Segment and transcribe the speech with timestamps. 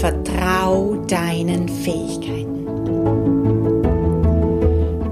[0.00, 2.66] Vertrau deinen Fähigkeiten.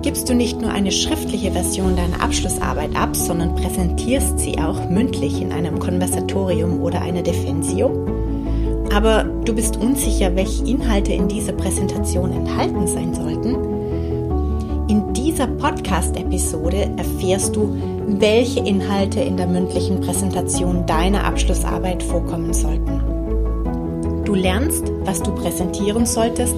[0.01, 5.43] Gibst du nicht nur eine schriftliche Version deiner Abschlussarbeit ab, sondern präsentierst sie auch mündlich
[5.43, 7.91] in einem Konversatorium oder einer Defensio?
[8.91, 13.57] Aber du bist unsicher, welche Inhalte in dieser Präsentation enthalten sein sollten?
[14.89, 17.77] In dieser Podcast-Episode erfährst du,
[18.07, 22.98] welche Inhalte in der mündlichen Präsentation deiner Abschlussarbeit vorkommen sollten.
[24.29, 26.55] Du lernst, was du präsentieren solltest,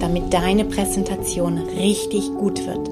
[0.00, 2.90] damit deine Präsentation richtig gut wird.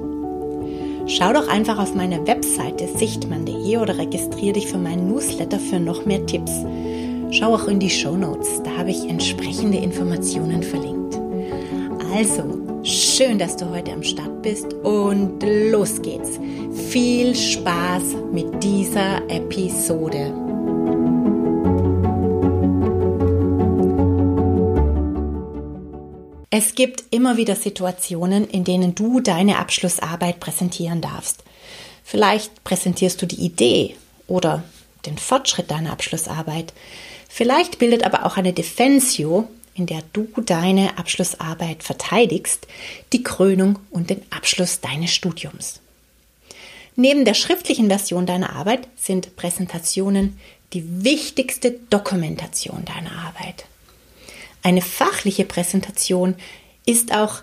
[1.10, 6.06] Schau doch einfach auf meine Webseite sichtmann.de oder registriere dich für meinen Newsletter für noch
[6.06, 6.52] mehr Tipps.
[7.32, 11.18] Schau auch in die Show Notes, da habe ich entsprechende Informationen verlinkt.
[12.14, 12.44] Also,
[12.84, 16.38] schön, dass du heute am Start bist und los geht's.
[16.90, 20.41] Viel Spaß mit dieser Episode.
[26.54, 31.42] Es gibt immer wieder Situationen, in denen du deine Abschlussarbeit präsentieren darfst.
[32.04, 34.62] Vielleicht präsentierst du die Idee oder
[35.06, 36.74] den Fortschritt deiner Abschlussarbeit.
[37.26, 42.66] Vielleicht bildet aber auch eine Defensio, in der du deine Abschlussarbeit verteidigst,
[43.14, 45.80] die Krönung und den Abschluss deines Studiums.
[46.96, 50.38] Neben der schriftlichen Version deiner Arbeit sind Präsentationen
[50.74, 53.64] die wichtigste Dokumentation deiner Arbeit.
[54.62, 56.36] Eine fachliche Präsentation
[56.86, 57.42] ist auch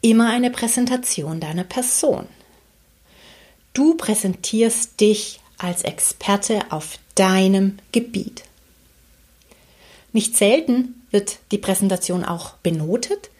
[0.00, 2.26] immer eine Präsentation deiner Person.
[3.74, 8.44] Du präsentierst dich als Experte auf deinem Gebiet.
[10.12, 13.30] Nicht selten wird die Präsentation auch benotet.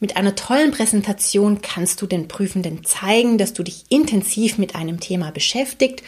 [0.00, 5.00] Mit einer tollen Präsentation kannst du den Prüfenden zeigen, dass du dich intensiv mit einem
[5.00, 6.02] Thema beschäftigt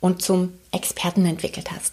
[0.00, 1.92] und zum Experten entwickelt hast.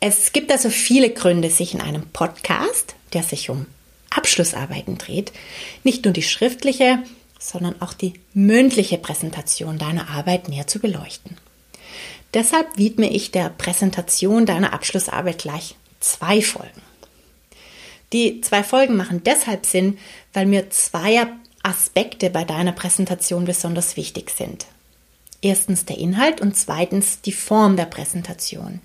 [0.00, 3.66] Es gibt also viele Gründe, sich in einem Podcast, der sich um
[4.10, 5.32] Abschlussarbeiten dreht,
[5.84, 6.98] nicht nur die schriftliche,
[7.38, 11.36] sondern auch die mündliche Präsentation deiner Arbeit näher zu beleuchten.
[12.34, 16.82] Deshalb widme ich der Präsentation deiner Abschlussarbeit gleich zwei Folgen.
[18.12, 19.98] Die zwei Folgen machen deshalb Sinn,
[20.32, 21.26] weil mir zwei
[21.62, 24.66] Aspekte bei deiner Präsentation besonders wichtig sind.
[25.42, 28.80] Erstens der Inhalt und zweitens die Form der Präsentation.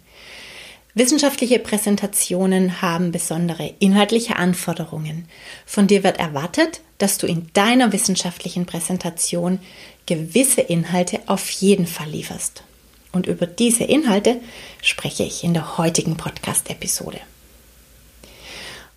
[0.94, 5.28] Wissenschaftliche Präsentationen haben besondere inhaltliche Anforderungen.
[5.66, 9.60] Von dir wird erwartet, dass du in deiner wissenschaftlichen Präsentation
[10.06, 12.64] gewisse Inhalte auf jeden Fall lieferst.
[13.12, 14.40] Und über diese Inhalte
[14.82, 17.20] spreche ich in der heutigen Podcast-Episode.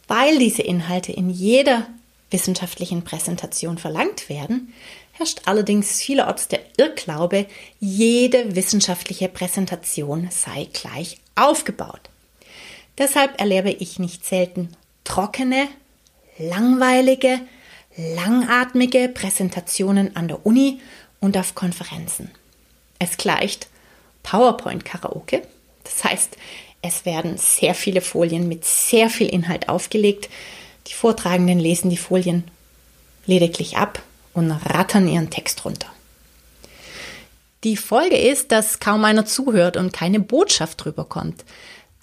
[0.07, 1.89] Weil diese Inhalte in jeder
[2.31, 4.73] wissenschaftlichen Präsentation verlangt werden,
[5.19, 7.47] herrscht allerdings vielerorts der Irrglaube,
[7.81, 12.01] jede wissenschaftliche Präsentation sei gleich aufgebaut.
[12.97, 14.71] Deshalb erlebe ich nicht selten
[15.03, 15.67] trockene,
[16.39, 17.41] langweilige,
[17.97, 20.81] langatmige Präsentationen an der Uni
[21.21, 22.31] und auf Konferenzen.
[23.01, 23.69] Es gleicht
[24.23, 25.43] PowerPoint-Karaoke.
[25.83, 26.37] Das heißt,
[26.81, 30.29] es werden sehr viele Folien mit sehr viel Inhalt aufgelegt.
[30.87, 32.45] Die Vortragenden lesen die Folien
[33.27, 34.03] lediglich ab
[34.39, 35.89] und rattern ihren Text runter.
[37.65, 41.45] Die Folge ist, dass kaum einer zuhört und keine Botschaft drüber kommt.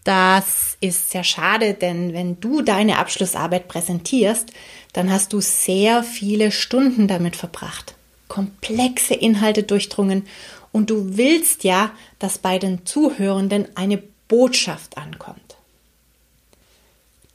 [0.03, 4.51] Das ist sehr schade, denn wenn du deine Abschlussarbeit präsentierst,
[4.93, 7.95] dann hast du sehr viele Stunden damit verbracht,
[8.27, 10.27] komplexe Inhalte durchdrungen
[10.71, 15.44] und du willst ja, dass bei den Zuhörenden eine Botschaft ankommt.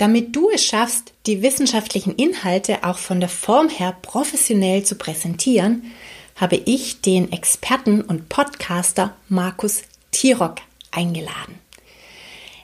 [0.01, 5.93] Damit du es schaffst, die wissenschaftlichen Inhalte auch von der Form her professionell zu präsentieren,
[6.37, 10.57] habe ich den Experten und Podcaster Markus Tirock
[10.91, 11.59] eingeladen.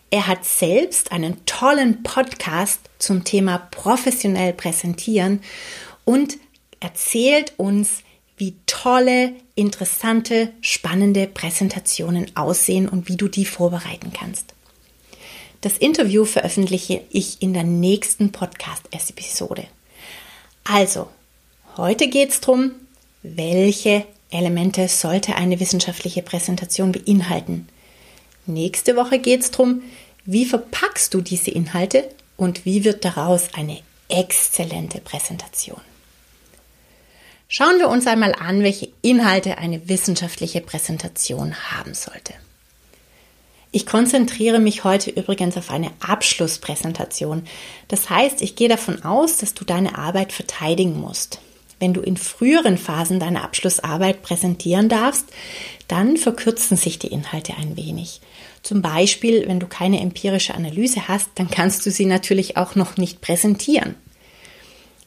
[0.09, 5.43] Er hat selbst einen tollen Podcast zum Thema professionell präsentieren
[6.07, 6.39] und
[6.81, 8.03] erzählt uns,
[8.39, 14.56] wie tolle, interessante, spannende Präsentationen aussehen und wie du die vorbereiten kannst.
[15.61, 19.67] Das Interview veröffentliche ich in der nächsten Podcast-Episode.
[20.65, 21.09] Also,
[21.77, 22.73] heute geht es darum,
[23.23, 27.69] welche Elemente sollte eine wissenschaftliche Präsentation beinhalten.
[28.45, 29.83] Nächste Woche geht es darum,
[30.25, 35.81] wie verpackst du diese Inhalte und wie wird daraus eine exzellente Präsentation.
[37.49, 42.35] Schauen wir uns einmal an, welche Inhalte eine wissenschaftliche Präsentation haben sollte.
[43.73, 47.45] Ich konzentriere mich heute übrigens auf eine Abschlusspräsentation.
[47.89, 51.41] Das heißt, ich gehe davon aus, dass du deine Arbeit verteidigen musst.
[51.79, 55.27] Wenn du in früheren Phasen deine Abschlussarbeit präsentieren darfst,
[55.89, 58.21] dann verkürzen sich die Inhalte ein wenig.
[58.63, 62.97] Zum Beispiel, wenn du keine empirische Analyse hast, dann kannst du sie natürlich auch noch
[62.97, 63.95] nicht präsentieren.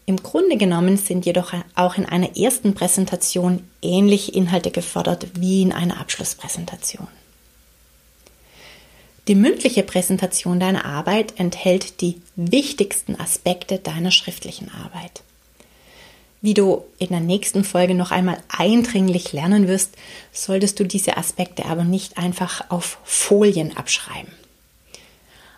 [0.06, 5.72] Im Grunde genommen sind jedoch auch in einer ersten Präsentation ähnliche Inhalte gefordert wie in
[5.72, 7.08] einer Abschlusspräsentation.
[9.30, 15.22] Die mündliche Präsentation deiner Arbeit enthält die wichtigsten Aspekte deiner schriftlichen Arbeit.
[16.42, 19.92] Wie du in der nächsten Folge noch einmal eindringlich lernen wirst,
[20.34, 24.32] solltest du diese Aspekte aber nicht einfach auf Folien abschreiben.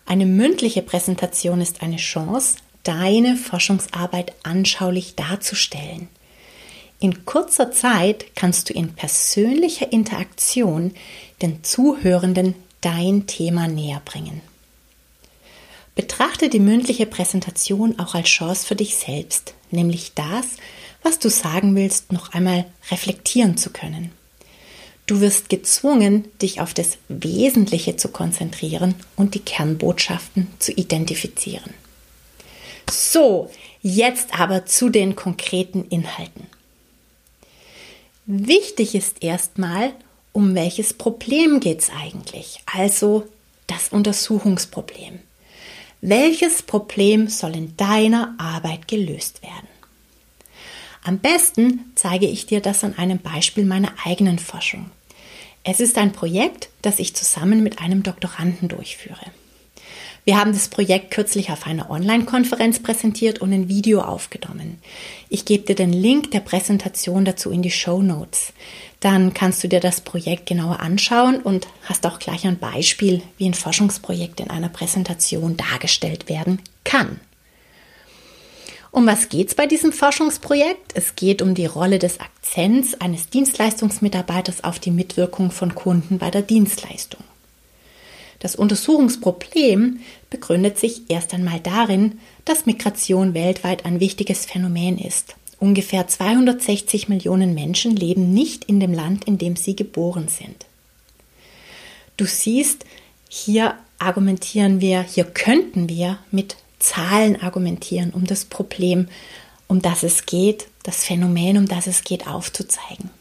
[0.05, 6.09] Eine mündliche Präsentation ist eine Chance, deine Forschungsarbeit anschaulich darzustellen.
[6.99, 10.93] In kurzer Zeit kannst du in persönlicher Interaktion
[11.41, 14.41] den Zuhörenden dein Thema näher bringen.
[15.95, 20.45] Betrachte die mündliche Präsentation auch als Chance für dich selbst, nämlich das,
[21.03, 24.11] was du sagen willst, noch einmal reflektieren zu können.
[25.07, 31.73] Du wirst gezwungen, dich auf das Wesentliche zu konzentrieren und die Kernbotschaften zu identifizieren.
[32.89, 33.51] So,
[33.81, 36.47] jetzt aber zu den konkreten Inhalten.
[38.25, 39.91] Wichtig ist erstmal,
[40.33, 42.61] um welches Problem geht es eigentlich?
[42.65, 43.27] Also
[43.67, 45.19] das Untersuchungsproblem.
[46.01, 49.67] Welches Problem soll in deiner Arbeit gelöst werden?
[51.03, 54.91] Am besten zeige ich dir das an einem Beispiel meiner eigenen Forschung.
[55.63, 59.25] Es ist ein Projekt, das ich zusammen mit einem Doktoranden durchführe.
[60.23, 64.77] Wir haben das Projekt kürzlich auf einer Online-Konferenz präsentiert und ein Video aufgenommen.
[65.29, 68.53] Ich gebe dir den Link der Präsentation dazu in die Show Notes.
[68.99, 73.47] Dann kannst du dir das Projekt genauer anschauen und hast auch gleich ein Beispiel, wie
[73.47, 77.19] ein Forschungsprojekt in einer Präsentation dargestellt werden kann.
[78.91, 80.91] Um was geht es bei diesem Forschungsprojekt?
[80.93, 86.29] Es geht um die Rolle des Akzents eines Dienstleistungsmitarbeiters auf die Mitwirkung von Kunden bei
[86.29, 87.23] der Dienstleistung.
[88.41, 89.99] Das Untersuchungsproblem
[90.31, 95.35] begründet sich erst einmal darin, dass Migration weltweit ein wichtiges Phänomen ist.
[95.59, 100.65] Ungefähr 260 Millionen Menschen leben nicht in dem Land, in dem sie geboren sind.
[102.17, 102.83] Du siehst,
[103.29, 109.07] hier argumentieren wir, hier könnten wir mit Zahlen argumentieren, um das Problem,
[109.67, 113.11] um das es geht, das Phänomen, um das es geht, aufzuzeigen.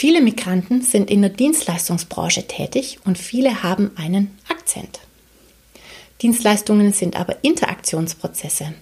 [0.00, 5.00] Viele Migranten sind in der Dienstleistungsbranche tätig und viele haben einen Akzent.
[6.22, 8.74] Dienstleistungen sind aber Interaktionsprozesse.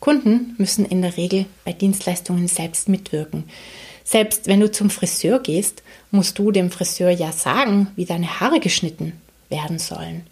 [0.00, 3.44] Kunden müssen in der Regel bei Dienstleistungen selbst mitwirken.
[4.02, 8.58] Selbst wenn du zum Friseur gehst, musst du dem Friseur ja sagen, wie deine Haare
[8.58, 9.12] geschnitten
[9.50, 10.26] werden sollen.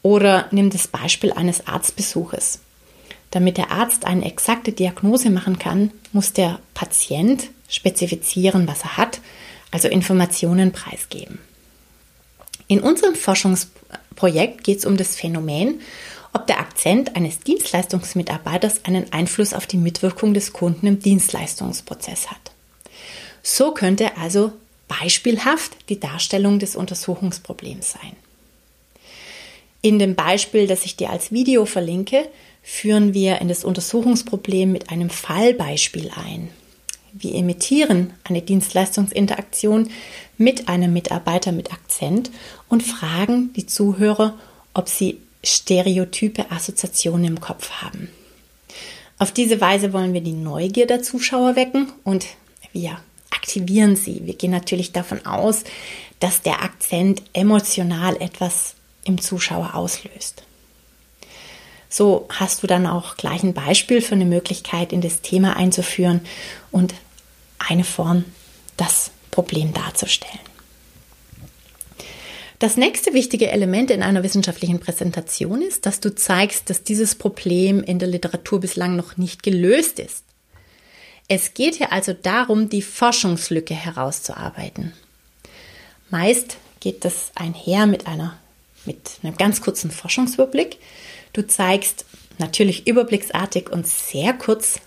[0.00, 2.60] Oder nimm das Beispiel eines Arztbesuches.
[3.32, 9.20] Damit der Arzt eine exakte Diagnose machen kann, muss der Patient spezifizieren, was er hat,
[9.70, 11.38] also Informationen preisgeben.
[12.68, 15.80] In unserem Forschungsprojekt geht es um das Phänomen,
[16.32, 22.52] ob der Akzent eines Dienstleistungsmitarbeiters einen Einfluss auf die Mitwirkung des Kunden im Dienstleistungsprozess hat.
[23.42, 24.52] So könnte also
[24.88, 28.16] beispielhaft die Darstellung des Untersuchungsproblems sein.
[29.82, 32.28] In dem Beispiel, das ich dir als Video verlinke,
[32.62, 36.50] führen wir in das Untersuchungsproblem mit einem Fallbeispiel ein.
[37.18, 39.88] Wir imitieren eine Dienstleistungsinteraktion
[40.36, 42.30] mit einem Mitarbeiter mit Akzent
[42.68, 44.34] und fragen die Zuhörer,
[44.74, 48.10] ob sie stereotype Assoziationen im Kopf haben.
[49.18, 52.26] Auf diese Weise wollen wir die Neugier der Zuschauer wecken und
[52.72, 52.98] wir
[53.30, 54.20] aktivieren sie.
[54.26, 55.64] Wir gehen natürlich davon aus,
[56.20, 60.42] dass der Akzent emotional etwas im Zuschauer auslöst.
[61.88, 66.20] So hast du dann auch gleich ein Beispiel für eine Möglichkeit, in das Thema einzuführen
[66.70, 66.92] und
[67.68, 68.24] eine Form,
[68.76, 70.40] das Problem darzustellen.
[72.58, 77.82] Das nächste wichtige Element in einer wissenschaftlichen Präsentation ist, dass du zeigst, dass dieses Problem
[77.82, 80.24] in der Literatur bislang noch nicht gelöst ist.
[81.28, 84.94] Es geht hier also darum, die Forschungslücke herauszuarbeiten.
[86.08, 88.38] Meist geht das einher mit einer
[88.86, 90.78] mit einem ganz kurzen Forschungsüberblick.
[91.32, 92.04] Du zeigst
[92.38, 94.80] natürlich überblicksartig und sehr kurz,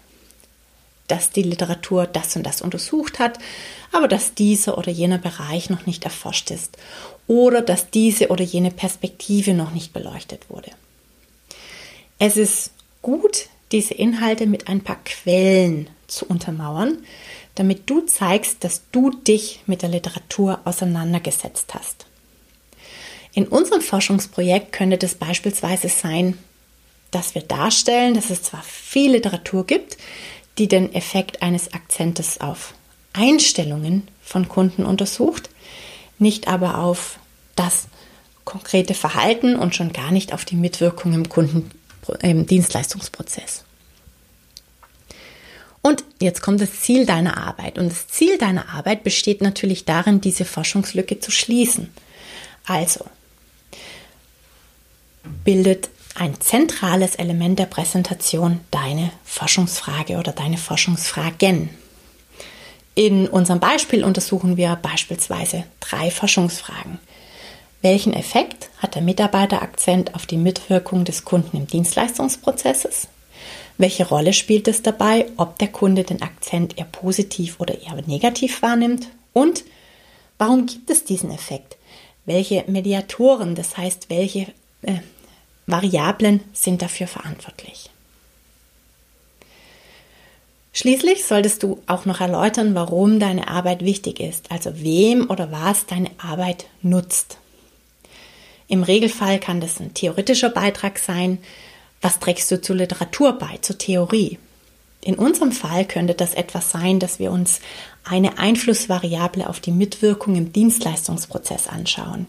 [1.10, 3.40] dass die Literatur das und das untersucht hat,
[3.92, 6.78] aber dass dieser oder jener Bereich noch nicht erforscht ist
[7.28, 10.72] oder dass diese oder jene Perspektive noch nicht beleuchtet wurde.
[12.18, 16.98] Es ist gut, diese Inhalte mit ein paar Quellen zu untermauern,
[17.56, 22.06] damit du zeigst, dass du dich mit der Literatur auseinandergesetzt hast.
[23.34, 26.38] In unserem Forschungsprojekt könnte das beispielsweise sein,
[27.12, 29.98] dass wir darstellen, dass es zwar viel Literatur gibt,
[30.60, 32.74] die den Effekt eines Akzentes auf
[33.14, 35.50] Einstellungen von Kunden untersucht,
[36.20, 37.18] nicht aber auf
[37.56, 37.88] das
[38.46, 41.72] konkrete Verhalten und schon gar nicht auf die Mitwirkung im Kunden
[42.22, 43.64] im Dienstleistungsprozess.
[45.82, 47.78] Und jetzt kommt das Ziel deiner Arbeit.
[47.78, 51.90] Und das Ziel deiner Arbeit besteht natürlich darin, diese Forschungslücke zu schließen.
[52.66, 53.06] Also
[55.46, 61.70] bildet ein zentrales Element der Präsentation deine Forschungsfrage oder deine Forschungsfragen.
[62.96, 67.00] In unserem Beispiel untersuchen wir beispielsweise drei Forschungsfragen.
[67.82, 73.08] Welchen Effekt hat der Mitarbeiterakzent auf die Mitwirkung des Kunden im Dienstleistungsprozesses?
[73.78, 78.62] Welche Rolle spielt es dabei, ob der Kunde den Akzent eher positiv oder eher negativ
[78.62, 79.08] wahrnimmt?
[79.32, 79.64] Und
[80.38, 81.78] warum gibt es diesen Effekt?
[82.26, 84.48] Welche Mediatoren, das heißt, welche
[84.82, 84.98] äh,
[85.72, 87.90] Variablen sind dafür verantwortlich?
[90.72, 95.88] Schließlich solltest du auch noch erläutern, warum deine Arbeit wichtig ist, also wem oder was
[95.88, 97.38] deine Arbeit nutzt.
[98.68, 101.40] Im Regelfall kann das ein theoretischer Beitrag sein.
[102.02, 104.38] Was trägst du zur Literatur bei, zur Theorie?
[105.02, 107.62] In unserem Fall könnte das etwas sein, dass wir uns
[108.04, 112.28] eine Einflussvariable auf die Mitwirkung im Dienstleistungsprozess anschauen.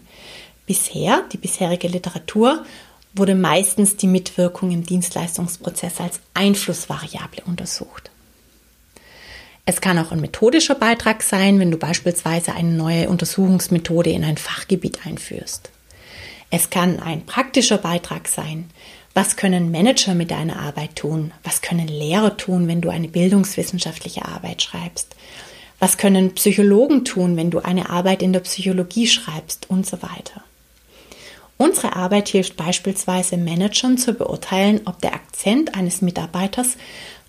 [0.65, 2.65] Bisher, die bisherige Literatur,
[3.13, 8.09] wurde meistens die Mitwirkung im Dienstleistungsprozess als Einflussvariable untersucht.
[9.65, 14.37] Es kann auch ein methodischer Beitrag sein, wenn du beispielsweise eine neue Untersuchungsmethode in ein
[14.37, 15.69] Fachgebiet einführst.
[16.49, 18.69] Es kann ein praktischer Beitrag sein.
[19.13, 21.31] Was können Manager mit deiner Arbeit tun?
[21.43, 25.15] Was können Lehrer tun, wenn du eine bildungswissenschaftliche Arbeit schreibst?
[25.79, 30.43] Was können Psychologen tun, wenn du eine Arbeit in der Psychologie schreibst und so weiter?
[31.61, 36.69] Unsere Arbeit hilft beispielsweise Managern zu beurteilen, ob der Akzent eines Mitarbeiters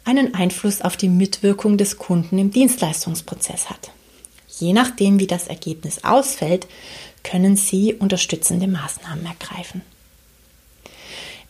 [0.07, 3.91] einen Einfluss auf die Mitwirkung des Kunden im Dienstleistungsprozess hat.
[4.59, 6.67] Je nachdem, wie das Ergebnis ausfällt,
[7.23, 9.83] können Sie unterstützende Maßnahmen ergreifen.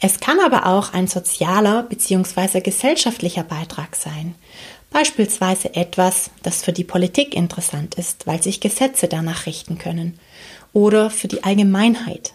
[0.00, 2.62] Es kann aber auch ein sozialer bzw.
[2.62, 4.34] gesellschaftlicher Beitrag sein,
[4.90, 10.18] beispielsweise etwas, das für die Politik interessant ist, weil sich Gesetze danach richten können,
[10.72, 12.34] oder für die Allgemeinheit.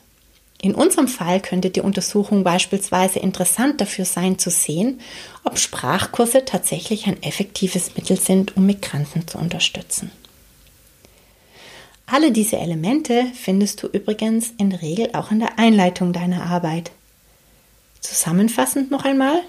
[0.59, 5.01] In unserem Fall könnte die Untersuchung beispielsweise interessant dafür sein zu sehen,
[5.43, 10.11] ob Sprachkurse tatsächlich ein effektives Mittel sind, um Migranten zu unterstützen.
[12.07, 16.91] Alle diese Elemente findest du übrigens in der Regel auch in der Einleitung deiner Arbeit.
[17.99, 19.41] Zusammenfassend noch einmal,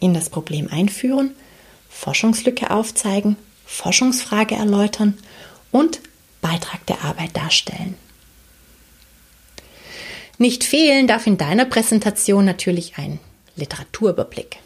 [0.00, 1.34] in das Problem einführen,
[1.88, 5.16] Forschungslücke aufzeigen, Forschungsfrage erläutern
[5.72, 6.00] und
[6.42, 7.96] Beitrag der Arbeit darstellen.
[10.38, 13.20] Nicht fehlen darf in deiner Präsentation natürlich ein
[13.56, 14.56] Literaturüberblick.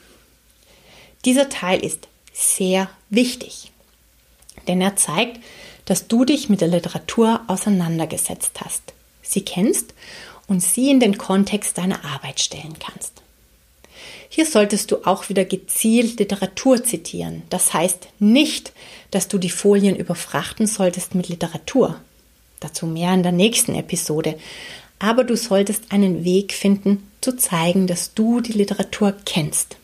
[1.25, 3.71] Dieser Teil ist sehr wichtig,
[4.67, 5.41] denn er zeigt,
[5.85, 9.95] dass du dich mit der Literatur auseinandergesetzt hast, sie kennst
[10.47, 13.23] und sie in den Kontext deiner Arbeit stellen kannst.
[14.31, 17.43] Hier solltest du auch wieder gezielt Literatur zitieren.
[17.51, 18.73] Das heißt nicht,
[19.11, 21.99] dass du die Folien überfrachten solltest mit Literatur.
[22.61, 24.39] Dazu mehr in der nächsten Episode.
[24.99, 29.77] Aber du solltest einen Weg finden, zu zeigen, dass du die Literatur kennst.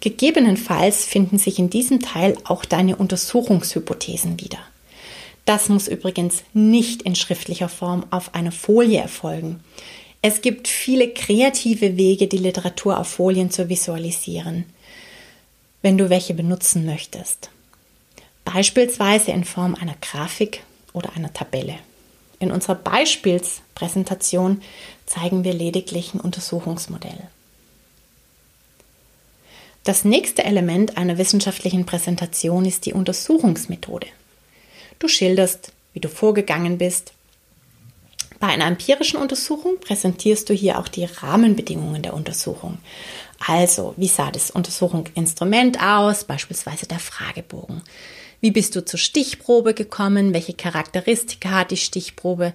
[0.00, 4.58] Gegebenenfalls finden sich in diesem Teil auch deine Untersuchungshypothesen wieder.
[5.44, 9.60] Das muss übrigens nicht in schriftlicher Form auf einer Folie erfolgen.
[10.20, 14.64] Es gibt viele kreative Wege, die Literatur auf Folien zu visualisieren,
[15.80, 17.50] wenn du welche benutzen möchtest.
[18.44, 21.76] Beispielsweise in Form einer Grafik oder einer Tabelle.
[22.40, 24.62] In unserer Beispielspräsentation
[25.06, 27.28] zeigen wir lediglich ein Untersuchungsmodell.
[29.84, 34.06] Das nächste Element einer wissenschaftlichen Präsentation ist die Untersuchungsmethode.
[34.98, 37.12] Du schilderst, wie du vorgegangen bist.
[38.38, 42.78] Bei einer empirischen Untersuchung präsentierst du hier auch die Rahmenbedingungen der Untersuchung.
[43.44, 47.82] Also, wie sah das Untersuchungsinstrument aus, beispielsweise der Fragebogen?
[48.40, 50.32] Wie bist du zur Stichprobe gekommen?
[50.32, 52.52] Welche Charakteristika hat die Stichprobe?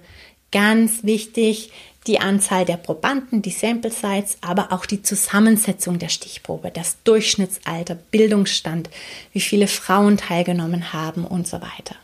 [0.50, 1.72] Ganz wichtig,
[2.06, 7.96] die Anzahl der Probanden, die Sample Size, aber auch die Zusammensetzung der Stichprobe, das Durchschnittsalter,
[8.10, 8.90] Bildungsstand,
[9.32, 11.96] wie viele Frauen teilgenommen haben und so weiter.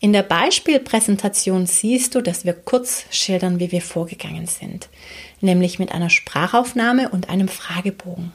[0.00, 4.88] In der Beispielpräsentation siehst du, dass wir kurz schildern, wie wir vorgegangen sind,
[5.40, 8.32] nämlich mit einer Sprachaufnahme und einem Fragebogen.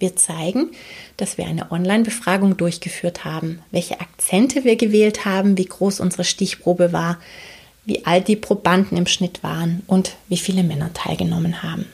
[0.00, 0.70] Wir zeigen,
[1.18, 6.92] dass wir eine Online-Befragung durchgeführt haben, welche Akzente wir gewählt haben, wie groß unsere Stichprobe
[6.92, 7.18] war,
[7.84, 11.84] wie alt die Probanden im Schnitt waren und wie viele Männer teilgenommen haben.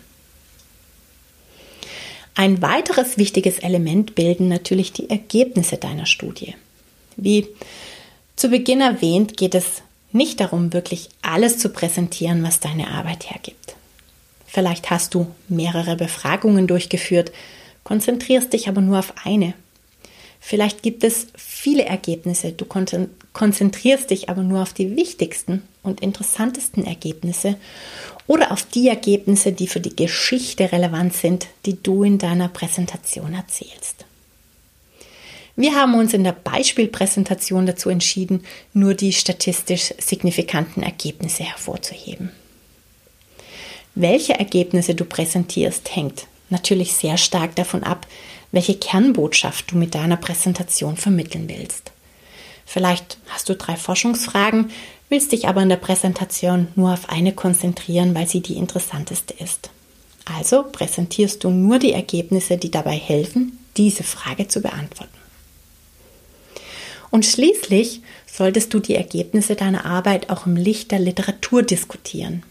[2.36, 6.54] Ein weiteres wichtiges Element bilden natürlich die Ergebnisse deiner Studie.
[7.16, 7.48] Wie
[8.36, 9.82] zu Beginn erwähnt, geht es
[10.12, 13.75] nicht darum, wirklich alles zu präsentieren, was deine Arbeit hergibt.
[14.46, 17.32] Vielleicht hast du mehrere Befragungen durchgeführt,
[17.86, 19.54] konzentrierst dich aber nur auf eine.
[20.40, 26.84] Vielleicht gibt es viele Ergebnisse, du konzentrierst dich aber nur auf die wichtigsten und interessantesten
[26.84, 27.54] Ergebnisse
[28.26, 33.34] oder auf die Ergebnisse, die für die Geschichte relevant sind, die du in deiner Präsentation
[33.34, 34.04] erzählst.
[35.54, 42.30] Wir haben uns in der Beispielpräsentation dazu entschieden, nur die statistisch signifikanten Ergebnisse hervorzuheben.
[43.94, 48.06] Welche Ergebnisse du präsentierst, hängt natürlich sehr stark davon ab,
[48.52, 51.92] welche Kernbotschaft du mit deiner Präsentation vermitteln willst.
[52.64, 54.70] Vielleicht hast du drei Forschungsfragen,
[55.08, 59.70] willst dich aber in der Präsentation nur auf eine konzentrieren, weil sie die interessanteste ist.
[60.24, 65.16] Also präsentierst du nur die Ergebnisse, die dabei helfen, diese Frage zu beantworten.
[67.10, 72.42] Und schließlich solltest du die Ergebnisse deiner Arbeit auch im Licht der Literatur diskutieren.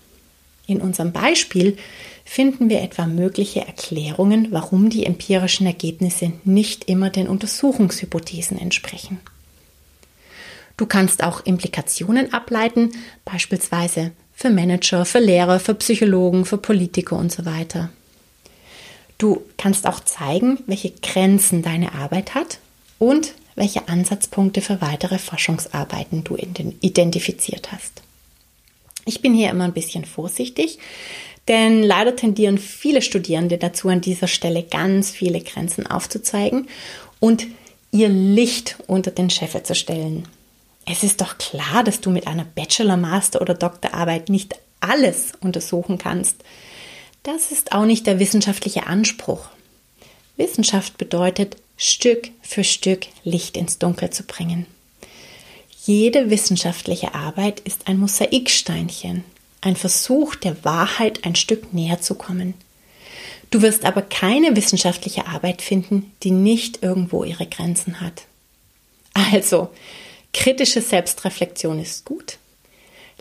[0.65, 1.77] In unserem Beispiel
[2.25, 9.19] finden wir etwa mögliche Erklärungen, warum die empirischen Ergebnisse nicht immer den Untersuchungshypothesen entsprechen.
[10.75, 12.91] Du kannst auch Implikationen ableiten,
[13.23, 17.89] beispielsweise für Manager, für Lehrer, für Psychologen, für Politiker und so weiter.
[19.17, 22.59] Du kannst auch zeigen, welche Grenzen deine Arbeit hat
[22.99, 28.01] und welche Ansatzpunkte für weitere Forschungsarbeiten du identifiziert hast.
[29.05, 30.79] Ich bin hier immer ein bisschen vorsichtig,
[31.47, 36.67] denn leider tendieren viele Studierende dazu, an dieser Stelle ganz viele Grenzen aufzuzeigen
[37.19, 37.47] und
[37.91, 40.27] ihr Licht unter den Scheffel zu stellen.
[40.85, 45.97] Es ist doch klar, dass du mit einer Bachelor-, Master- oder Doktorarbeit nicht alles untersuchen
[45.97, 46.35] kannst.
[47.23, 49.47] Das ist auch nicht der wissenschaftliche Anspruch.
[50.37, 54.67] Wissenschaft bedeutet, Stück für Stück Licht ins Dunkel zu bringen.
[55.85, 59.23] Jede wissenschaftliche Arbeit ist ein Mosaiksteinchen,
[59.65, 62.53] ein Versuch der Wahrheit ein Stück näher zu kommen.
[63.51, 68.23] Du wirst aber keine wissenschaftliche Arbeit finden, die nicht irgendwo ihre Grenzen hat.
[69.13, 69.69] Also,
[70.33, 72.37] kritische Selbstreflexion ist gut.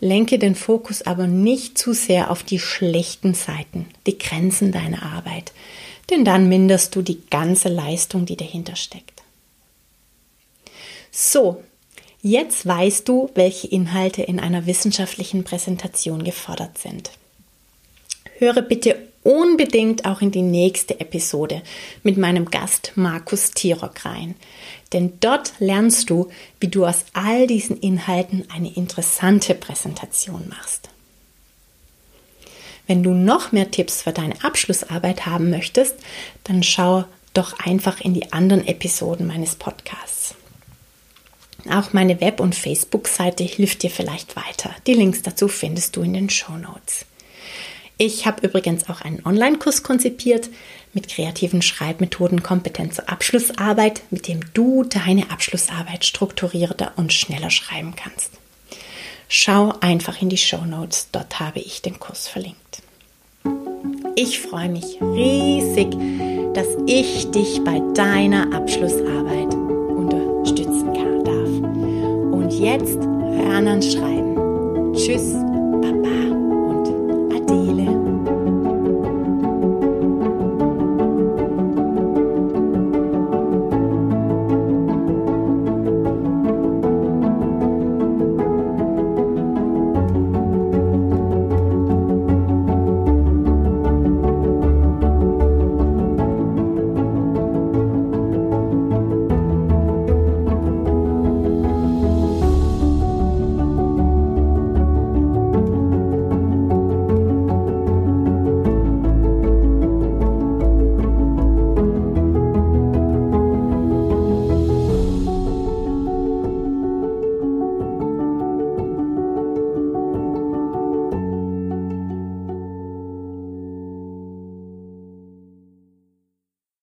[0.00, 5.52] Lenke den Fokus aber nicht zu sehr auf die schlechten Seiten, die Grenzen deiner Arbeit,
[6.10, 9.22] denn dann minderst du die ganze Leistung, die dahinter steckt.
[11.10, 11.62] So,
[12.26, 17.10] Jetzt weißt du, welche Inhalte in einer wissenschaftlichen Präsentation gefordert sind.
[18.38, 21.60] Höre bitte unbedingt auch in die nächste Episode
[22.02, 24.36] mit meinem Gast Markus Tirock rein.
[24.94, 30.88] Denn dort lernst du, wie du aus all diesen Inhalten eine interessante Präsentation machst.
[32.86, 35.96] Wenn du noch mehr Tipps für deine Abschlussarbeit haben möchtest,
[36.44, 40.36] dann schau doch einfach in die anderen Episoden meines Podcasts.
[41.70, 44.74] Auch meine Web- und Facebook-Seite hilft dir vielleicht weiter.
[44.86, 47.06] Die Links dazu findest du in den Show Notes.
[47.96, 50.50] Ich habe übrigens auch einen Online-Kurs konzipiert
[50.92, 57.94] mit kreativen Schreibmethoden kompetent zur Abschlussarbeit, mit dem du deine Abschlussarbeit strukturierter und schneller schreiben
[57.96, 58.32] kannst.
[59.28, 62.58] Schau einfach in die Show Notes, dort habe ich den Kurs verlinkt.
[64.16, 65.90] Ich freue mich riesig,
[66.54, 69.53] dass ich dich bei deiner Abschlussarbeit
[72.64, 74.94] jetzt hören an Schreiben.
[74.94, 75.53] Tschüss